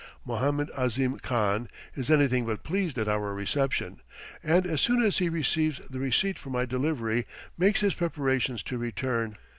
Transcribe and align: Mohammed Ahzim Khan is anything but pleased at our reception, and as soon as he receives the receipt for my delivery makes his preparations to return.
Mohammed 0.25 0.71
Ahzim 0.75 1.21
Khan 1.21 1.69
is 1.93 2.09
anything 2.09 2.47
but 2.47 2.63
pleased 2.63 2.97
at 2.97 3.07
our 3.07 3.35
reception, 3.35 4.01
and 4.41 4.65
as 4.65 4.81
soon 4.81 4.99
as 5.03 5.19
he 5.19 5.29
receives 5.29 5.79
the 5.91 5.99
receipt 5.99 6.39
for 6.39 6.49
my 6.49 6.65
delivery 6.65 7.27
makes 7.55 7.81
his 7.81 7.93
preparations 7.93 8.63
to 8.63 8.79
return. 8.79 9.37